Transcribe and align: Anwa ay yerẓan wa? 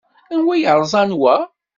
Anwa 0.33 0.53
ay 0.55 0.61
yerẓan 0.63 1.11
wa? 1.21 1.35